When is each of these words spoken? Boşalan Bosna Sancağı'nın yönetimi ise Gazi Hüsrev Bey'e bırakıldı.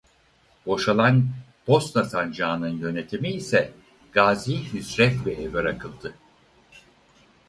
Boşalan 0.65 1.29
Bosna 1.67 2.03
Sancağı'nın 2.03 2.77
yönetimi 2.77 3.29
ise 3.29 3.73
Gazi 4.11 4.73
Hüsrev 4.73 5.25
Bey'e 5.25 5.53
bırakıldı. 5.53 6.15